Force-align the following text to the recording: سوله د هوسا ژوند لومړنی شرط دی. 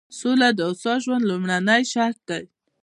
سوله 0.19 0.49
د 0.57 0.59
هوسا 0.69 0.93
ژوند 1.03 1.23
لومړنی 1.29 1.81
شرط 1.93 2.19
دی. 2.29 2.43